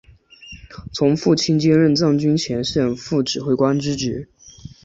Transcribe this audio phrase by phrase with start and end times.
[0.91, 4.27] 从父命接任藏军前线副指挥官之职。